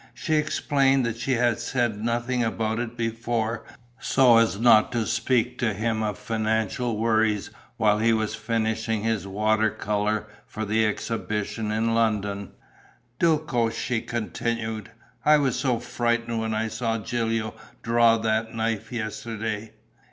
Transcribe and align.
She 0.15 0.33
explained 0.33 1.05
that 1.05 1.19
she 1.19 1.33
had 1.33 1.59
said 1.59 2.03
nothing 2.03 2.43
about 2.43 2.79
it 2.79 2.97
before, 2.97 3.65
so 3.99 4.39
as 4.39 4.59
not 4.59 4.91
to 4.93 5.05
speak 5.05 5.59
to 5.59 5.75
him 5.75 6.01
of 6.01 6.17
financial 6.17 6.97
worries 6.97 7.51
while 7.77 7.99
he 7.99 8.11
was 8.11 8.33
finishing 8.33 9.03
his 9.03 9.27
water 9.27 9.69
colour 9.69 10.25
for 10.47 10.65
the 10.65 10.87
exhibition 10.87 11.69
in 11.71 11.93
London: 11.93 12.53
"Duco," 13.19 13.69
she 13.69 14.01
continued, 14.01 14.89
"I 15.23 15.37
was 15.37 15.55
so 15.59 15.77
frightened 15.77 16.39
when 16.39 16.55
I 16.55 16.67
saw 16.67 16.97
Gilio 16.97 17.53
draw 17.83 18.17
that 18.17 18.55
knife 18.55 18.91
yesterday. 18.91 19.73